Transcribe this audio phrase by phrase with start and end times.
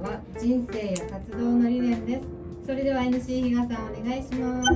[0.00, 2.22] ーは人生や活動の理念です。
[2.66, 4.70] それでは NC 比嘉さんお願いします。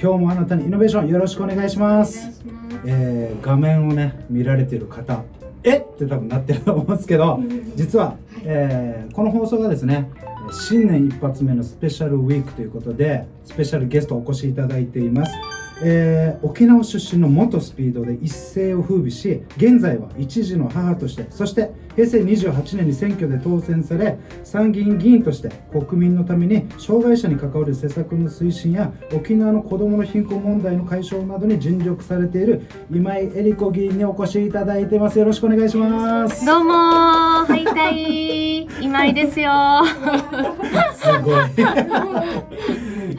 [0.00, 2.18] 今日もあなたにイノベーションよろしくお願いします。
[2.18, 2.42] します。
[2.84, 5.22] えー画面をね見られている方
[5.64, 5.78] え？
[5.78, 7.40] って多分なってると思うんですけど
[7.74, 10.10] 実は、えーこの放送がですね
[10.52, 15.32] 新年一発目のスペシャルウィークということでスペシャルゲストお越しいただいています、
[15.82, 35.18] えー沖縄出身の元スピードで一世を風靡し現在は一児の母としてそして平成28年に選挙で当選され参議院議員として国民のために障害者に関わる施策の推進や沖縄の子どもの貧困問題の解消などに尽力されている今井絵理子議員にお越しいただいてます。
[35.18, 36.44] よろしくお願いします。
[36.46, 39.50] どうもー、はいたい、今井ですよ。
[39.50, 39.84] ー。
[40.94, 41.44] すごい。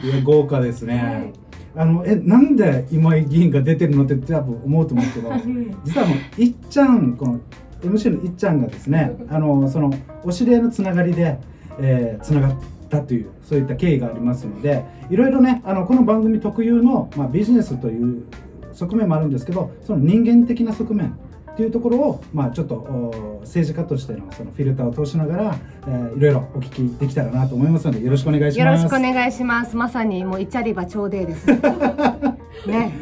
[0.02, 1.32] いや豪華ですね、
[1.76, 5.32] あのえなんで今井議員が出てるのって多分思うと思うんですけど
[5.84, 7.40] 実はもういっちゃんこの
[7.82, 9.92] MC のいっちゃんがですね あのその
[10.24, 11.38] お知り合いのつながりで、
[11.78, 12.52] えー、つながっ
[12.88, 18.24] たというそういった経緯がありますのでいろいろねあのこの番組特有の、まあ、ビジネスという
[18.72, 21.14] 側面もあるんですけどその人間的な側面
[21.60, 28.84] っていうところを、まあ、ちょっとお政治家としてのそのフィルターを通しながら、えーいろいろお聞きできたらなと思いますのでよろしくお願いしよろます。
[28.84, 29.76] しくお願いします。
[29.76, 31.46] まさにもうイチャリバ頂戴です。
[32.66, 32.92] ね、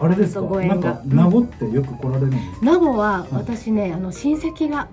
[0.00, 0.42] あれですか？
[0.60, 4.88] なんか名護ってよく来られるんですか、名護は私ね、あの親戚が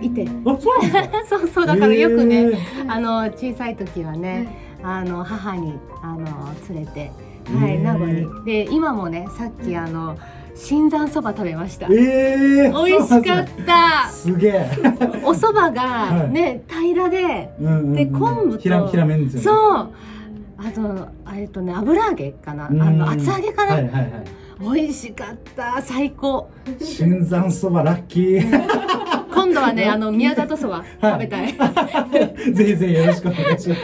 [0.00, 4.48] いて、あ そうそうそうだからよくね、あの小さい時はね、
[4.82, 6.26] あの母にあの
[6.68, 7.10] 連れて、
[7.58, 8.26] はい名護に。
[8.44, 10.16] で今もね、さっきあの
[10.54, 11.86] 新山そば食べました。
[11.86, 14.08] えー、美味しかった。
[14.10, 14.70] すげえ、
[15.24, 16.30] お蕎麦はがい。
[16.30, 17.50] ね、平らで。
[17.60, 17.92] うんうんうん。
[17.92, 18.58] で昆布と。
[18.62, 19.44] 平平麺ですよね。
[19.44, 19.90] そう。
[20.56, 22.98] あと、えっとね、油揚げかな、あうん。
[22.98, 24.74] の厚揚げかな、はいはいはい。
[24.76, 26.48] 美味しかった、最高。
[26.80, 28.44] 新山そばラッキー。
[29.34, 31.52] 今度はね、あの宮里そば食べたい。
[32.54, 33.80] ぜひぜひよろしくお願いします。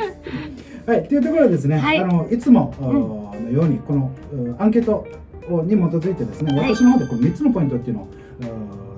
[0.87, 1.09] はい。
[1.09, 1.99] というところでですね、はい。
[1.99, 5.07] あのいつも、のようにこのうアンケートを
[5.63, 8.11] に基づいてですね、はい私の方でこの3つのポイントっていうのをう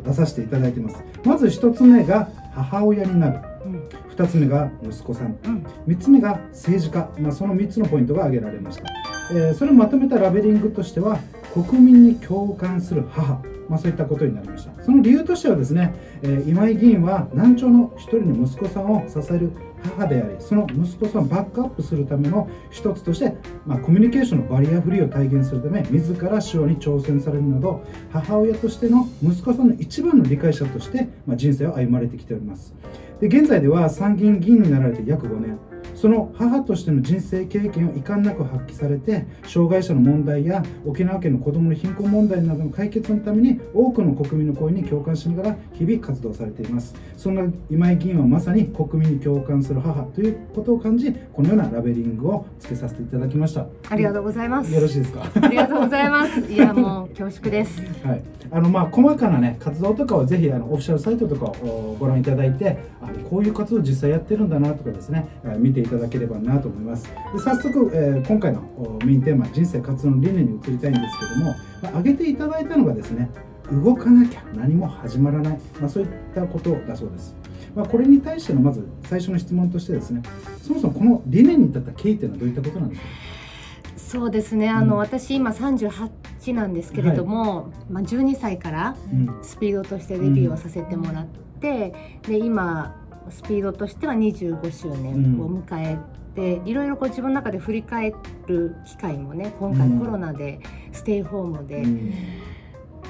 [0.04, 1.02] 出させていただいてます。
[1.24, 3.40] まず1つ目が母親になる。
[3.64, 3.88] うん。
[4.14, 5.36] 2つ目が息子さん。
[5.44, 5.66] うん。
[5.86, 8.84] 3つ目が政治家、まあ、その3つのポイントが挙げられました、
[9.30, 11.18] えーそれをまとめたラベリングとしては
[11.54, 14.82] 国民に共感する母、まあ、そういったことになりました。
[14.82, 23.34] その理由としてはですね、えー今井議員は難聴の一人の息子さんを支える母でありその息子さんをバックアップするための一つとして、
[23.66, 32.74] まあ、コミュニケーションのバリアフリーを体現するため自ら手話に挑戦されるなど母親としての息子さんの一番の理解者として、まあ、人生を歩まれてきております。
[33.20, 35.58] で現在では参議院議員になられて約5年。
[36.02, 54.74] その母としての人生経験を遺憾なく発揮されて障害者の問題や沖縄県の子どもの貧困問題などの解決のために多くの国民の声に共感しながら日々活動されていますそんな今井議員はまさに国民に共感する母ということを感じこのようなラベリングをつけさせていただきましたありがとうございます。
[54.74, 55.22] よろしいですか？
[55.40, 56.40] ありがとうございます。
[56.52, 57.80] いや、もう恐縮です。
[58.02, 67.04] はい、あのまあ細かなね活動とかはぜひあのオフィシャルサイトとかをご覧いただいてあこういう活動実際やってるんだなとかですねえー見ていただければなと思います。
[67.32, 73.28] で早速、えー今回のおメインテーマ人生活動の理念に移りたいんですけども、まあ、挙げていただいたのがですね
[73.70, 77.34] 動かなきゃ何も始まらない、まあ、そういったことだそうです。
[77.74, 80.20] まあ、これに対してのまず最初の質問としてですね
[80.60, 83.06] そもそもこの理念に至った経緯っていうのはどういったことなんですか？
[83.96, 84.68] そうですね。
[84.68, 84.98] あの、うん。
[84.98, 89.38] 私今38なんですけれども、まあ12歳からうん。
[89.42, 91.26] スピードとしてデビューをさせてもらっ
[91.60, 92.94] て、で今
[93.30, 95.98] スピードとしては25周年を迎え
[96.34, 98.14] て、いろいろこう自分の中で振り返
[98.46, 99.98] る機会もね今回うん。
[100.00, 100.60] コロナで
[100.92, 102.14] ステイホームで、うん。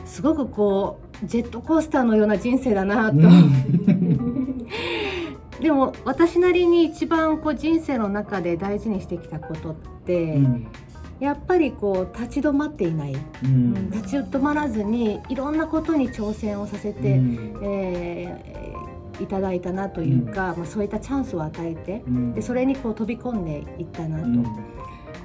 [0.04, 4.66] すごくこうジェットコースターのような人生だなと、うん。
[5.60, 9.74] でも私なりに一番こう人生の中で大事にしてきたことっ
[10.04, 10.66] て、うん。
[11.20, 13.90] やっぱりこう立ち止まっていない、うん。
[13.92, 17.58] 立ち止まらずにいろんなことに挑戦をさせて、うん。
[17.62, 22.34] えーいただいたなというか、まあ、そういったチャンスを与えてうん。
[22.34, 24.24] でそれにこう飛び込んでいったなと。
[24.24, 24.42] うん。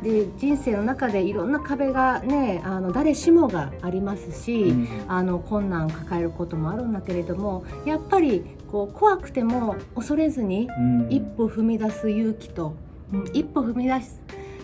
[0.03, 4.87] で人生の中でいろんな壁がねあの誰しもがありますし、うん。
[5.07, 11.07] あの困難を抱えることもあるんだけれどもやっぱりこう怖くても恐れずにうん。
[11.09, 12.75] 一歩踏み出す勇気と、
[13.13, 13.93] うん一歩踏み出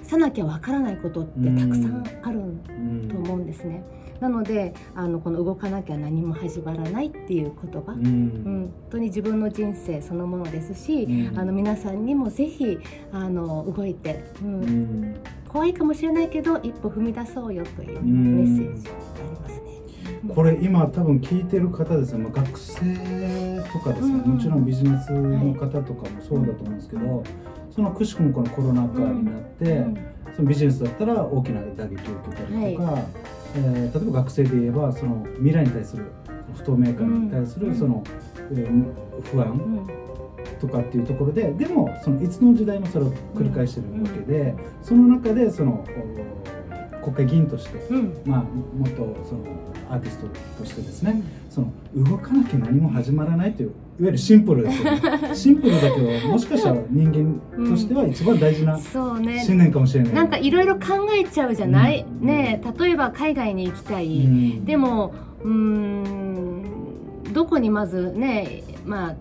[0.04, 3.84] さなきゃわからないことってたくさんあるうんと思うんですね。
[4.20, 11.40] なのであのこの動かなきゃ何も始まらないっていう言葉、ううんん、本当に自分の人生そのものですし、うん。
[11.40, 12.78] あの皆さんにもぜひ
[13.12, 14.64] あの動いて、うん。
[14.64, 15.16] うん。
[15.48, 18.38] 怖いかもしれないけど一歩踏み出そうよといううん。
[18.38, 20.34] メッセージがありますね。
[20.34, 22.80] これ今多分聞いてる方ですね、まあ、学生
[23.72, 24.32] とかですね、うん。
[24.36, 27.24] もちろんビジネスの方とかもそうだと思うんですけど、
[27.70, 29.98] そのくしくもこのコロナ禍になって、うん。
[30.36, 32.98] そのビジネスだったら大きな打撃を受けたりとか、
[33.56, 36.06] えー例えば学生で言えばその未来に対する
[36.56, 37.70] 不透明感に対すうん。
[37.72, 38.04] るその、
[38.52, 38.94] えー
[39.32, 39.88] 不安うん。
[40.60, 45.86] とかっていうところででもそのいつの時代もそれを繰り返してるわけで、その中でその
[47.02, 48.22] お国会議員として、うん。
[48.26, 48.98] まあ、もっと
[49.28, 49.44] その
[49.90, 50.28] アーティスト
[50.58, 55.02] としてですねその動かなきゃ何も始まらないといういわゆるシンプルですよね。
[55.36, 59.40] シンプルだけどもしかしたら人間としては一番大事なそうね。
[59.40, 60.14] 信念かもしれない。
[60.14, 62.28] なんかいろいろ考えちゃうじゃない、うん。
[62.28, 64.66] ねえ例えば海外に行きたい、うん。
[64.66, 65.14] でも
[65.44, 66.64] うーん
[67.34, 69.16] どこにまずねまあ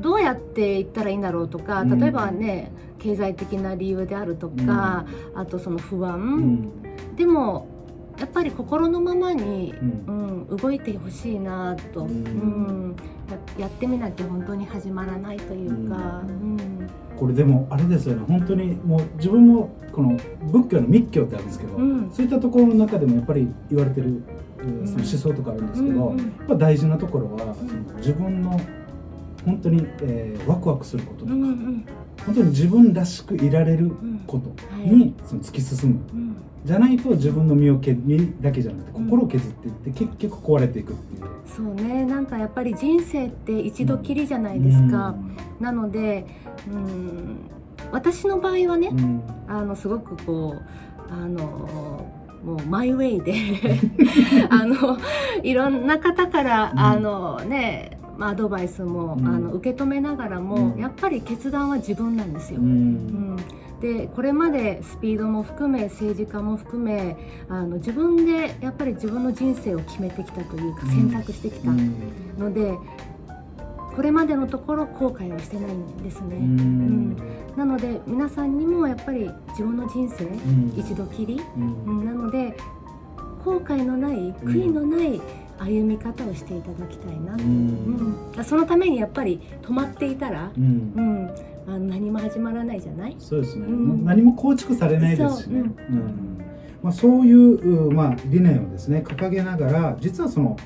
[0.00, 1.98] どうやって行ったらいいんだろうとかうん。
[1.98, 5.04] 例えばね、経済的な理由であるとか、
[5.34, 7.16] あとその不安、うん。
[7.16, 7.66] でも
[8.18, 9.74] やっぱり心のままに、
[10.06, 10.46] うん。
[10.48, 12.08] うん、動いてほしいなと、うん。
[12.08, 12.96] うん
[13.58, 16.88] ややってみなきゃ本当に始まらないというか、うん。
[17.16, 18.24] これでもあれですよね。
[18.26, 20.16] 本当にもう自分もこの
[20.52, 22.10] 仏教の密教ってあるんですけど、うん。
[22.10, 24.22] そういったところの中でもやっぱり言われてる、
[24.84, 26.18] その思想とかあるんですけど、うんうん。
[26.18, 27.54] やっぱ大事なところは、
[27.96, 28.60] 自分の
[29.44, 31.86] 本当に、えーワクワクすることとか、うんうん
[32.26, 33.92] 本当に自分らしくいられる
[34.26, 36.00] ことに、その突き進む。
[36.12, 36.36] うん。
[36.64, 41.30] じゃないと自分の身をけ身だけじゃなくて心を削っていって、結局壊れていくっていう。
[41.46, 42.04] そうね。
[42.04, 45.14] なんかやっぱり人生って一度きりじゃないですか、
[45.60, 46.26] なので
[46.68, 47.36] うん
[47.92, 49.22] 私の場合はね、うんうん。
[49.46, 52.04] あのすごくこうあの
[52.44, 53.34] もうマイウェイで
[54.50, 54.98] あの
[55.44, 56.78] いろんな方から、うん。
[56.80, 59.26] あのねまあアドバイスも、うん。
[59.26, 60.80] あの受け止めながらも、うん。
[60.80, 62.60] やっぱり決断は自分なんですよ。
[62.60, 63.34] ううん。
[63.34, 63.36] ん
[63.80, 67.14] でこれまでスピードも含め政治家も含め
[67.50, 70.90] あの自分でやっぱり自分の人生を決めてきたというかうん。
[70.90, 71.94] 選択してきたうん。
[72.38, 72.74] ので、
[73.94, 76.36] これまでのところ後悔はしてないんですね。
[76.36, 77.16] うん。
[77.56, 80.72] なので皆さんにもやっぱり自分の人生、うん。
[80.76, 81.84] 一度きり、うん。
[81.84, 82.04] うん。
[82.04, 82.56] なので
[83.44, 85.20] 後悔のない悔いのない
[85.58, 88.40] 歩み方をしていただきたいな、ううん。
[88.40, 90.92] んそのためにやっぱり止まっていたら、うん。
[90.94, 91.30] うん、
[91.66, 93.16] あの何も始まらないじゃない？
[93.18, 94.04] そうですね、うん。
[94.04, 95.60] 何も構築されないですしね。
[95.60, 95.60] そう。
[95.60, 95.64] うん。
[95.64, 96.40] うん。
[96.82, 100.56] まあ、そういう、うまあ、理念をですね掲げながら実はその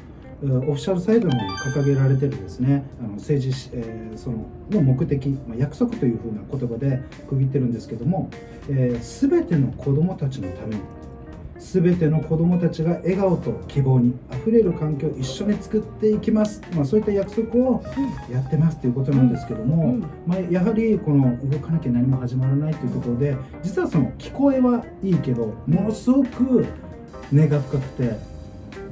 [0.42, 1.34] うオフィシャルサイドに
[1.74, 8.28] 掲げられてるですねあの政治し、えーそのの目的、まあ、約束というふうな言葉で区切ってるんですけども、
[8.68, 10.82] えー、全ての子どもたちのために
[11.60, 17.84] 全ての子どもたちが笑顔と希望にあふれる環境を一緒に作っていきます、まあ、そういった約束を
[18.30, 20.00] やってますということなんですけども、うん。
[20.26, 26.66] まあ、やはりこの動かなきゃ何も始まらないというところで実はその聞こえはいいけどものすごく
[27.30, 28.16] 根が深くて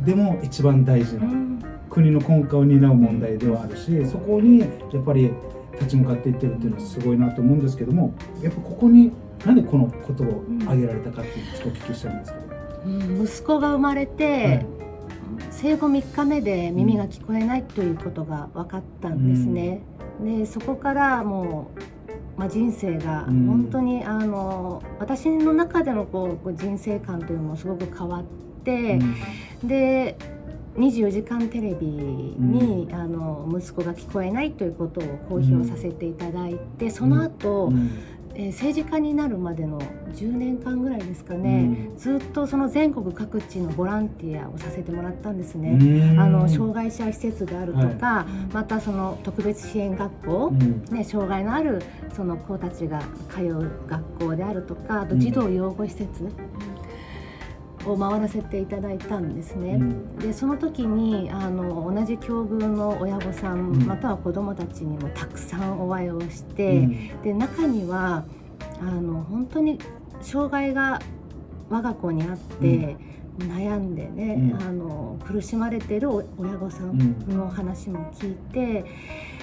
[0.04, 1.64] でも一番大事なうん。
[1.88, 5.30] 国の根幹を担う問題ではあるしそこにやっぱり
[5.72, 9.12] 立ち向かっていってるっていうのはすごいなと思うんですけどもやっぱここに
[9.44, 12.47] なんでこのことを挙げられたかっていうのをちょっとお聞きしたいんですけど。
[12.84, 14.78] うん息子が生まれて、はい
[15.50, 19.82] 生後3日目で耳が聞こえないということが分かったんですね。
[20.22, 21.70] でそこからも
[22.36, 23.46] う、まあ、人生がうん。
[23.46, 28.25] 本当に、あの私の中でのこう人生観というのもすごく変わっ
[28.64, 28.98] て、
[29.64, 30.16] で
[30.76, 37.90] 24時間テレビに、あの息子が聞こえないということを公表させていただいて、その後、うん
[38.38, 39.80] えー政治家になるまでの
[40.14, 45.71] 10年間ぐらいですかね、ずっとその全国各地のボランティアをさせてもらったんですね。
[45.73, 46.21] うん。
[46.21, 50.85] あの障害者施設であるとか、またその特別支援学校、うん。
[50.90, 51.83] ね、障害のある
[52.14, 56.09] その子たちが通う学校であるとかあと児童養護施設
[57.92, 59.75] を回らせていただいたんですね。
[59.75, 60.18] うん。
[60.18, 63.87] でその時にあの同じ境遇の親御さん、うん。
[63.87, 66.87] または子どもたちにもたくさんお会いをして、
[67.23, 68.25] で中には
[68.80, 69.78] あの本当に
[70.21, 71.00] 障害が
[71.71, 72.97] 我が子にあって、
[73.38, 74.62] 悩んでね、うん。
[74.62, 78.85] あの苦しまれてるお親御さうんんの話も聞いて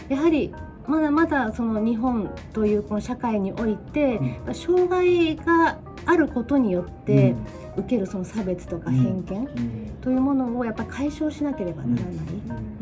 [0.10, 0.54] やはり
[0.88, 4.20] まだまだその日本というこの社会において、
[4.54, 7.36] 障害があることによって
[7.78, 9.98] 受けるその差別とか偏見うん。
[10.02, 12.16] というものをやっぱり解消しなければならない。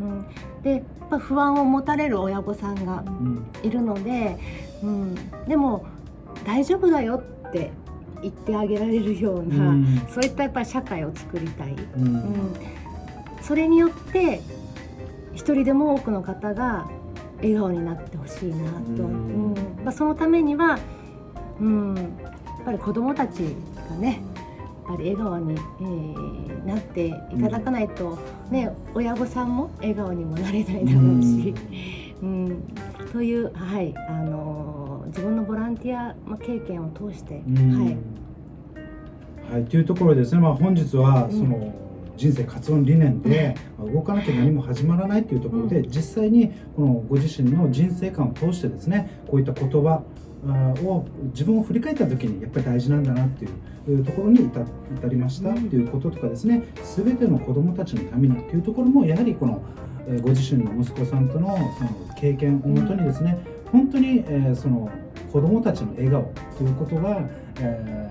[0.00, 0.08] うん。
[0.08, 0.26] うん、
[0.62, 3.46] でやっぱ不安を持たれる親御さんがうん。
[3.62, 4.38] いるので、
[4.82, 5.14] うん、
[5.48, 5.86] でも
[6.44, 7.70] 大丈夫だよって
[8.22, 10.02] 言ってあげられるような、うん。
[10.08, 12.06] そういったやっぱり社会を作りたい、うん。
[12.06, 12.54] うん、
[13.42, 14.40] それによって
[15.34, 16.86] 一人でも多くの方が
[17.38, 19.52] 笑顔になってほしいなと、うん。
[19.52, 19.54] うん。
[19.84, 20.78] まあ、そのためには、
[21.60, 21.94] うん、
[22.64, 23.40] ぱり子どもたち
[23.90, 24.22] がね
[24.86, 28.18] ぱり笑顔に、えーなっていただかないと、
[28.50, 31.54] ね、親御さんも笑顔にもなれないだろうし。
[32.22, 32.62] うん、
[33.12, 37.84] という、はい、あのー自分のボランティアまあ経験を通して、うん。
[37.84, 41.30] はい、はい、というところでですね、まあ、本日はうん。
[41.32, 41.74] その
[42.16, 50.02] 人生活論理念で、まあ動かなきゃ何も始まらないというところで、う実際にこのご自身の人生観を通してですねこういった言葉
[50.52, 56.62] を自分を振り返った時にやっぱり大事なんだなっていうところに至至りましたうんということとかですね
[56.96, 59.62] 全ての子どもたちのためにというところもやはりこの
[60.06, 63.38] えーご自身の息子さんとのその経験をもとにですね、
[63.72, 64.90] 本当に、えーその
[65.32, 67.20] 子どもたちの笑顔ということが、
[67.60, 68.04] えー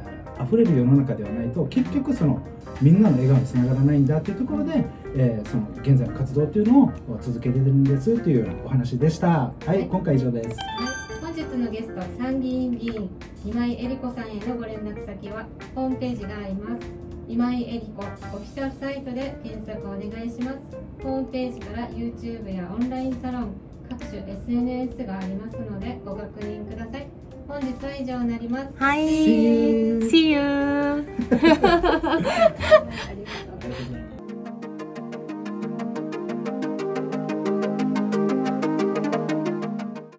[0.43, 2.41] 溢れる世の中ではないと結局その
[2.81, 4.83] みんなの笑顔につながらないんだというところで、
[5.15, 9.27] えーその現在の活動というのを続けているんですというようなお話でした。
[9.29, 10.92] はい、はい今回以上です。
[11.33, 13.09] はい、本日のゲスト参議院議員
[13.43, 16.85] 今井絵理子さんへのご連絡先はホームページがあります。
[17.27, 20.59] 今井絵理子オフィシャルサイトで検索お願いします。
[21.01, 23.55] ホームページから YouTube やオンラインサロン
[23.89, 27.07] 各種 SNS がありますのでご確認ください。
[27.47, 28.67] 本日は以上になります。
[28.77, 29.99] はい、See you.
[30.03, 30.39] See you